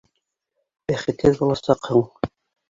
[0.91, 2.03] Бәхетһеҙ буласаҡһың!